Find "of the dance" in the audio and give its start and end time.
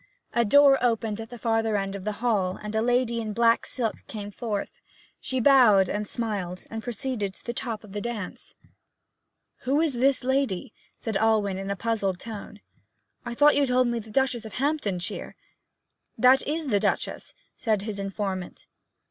7.83-8.55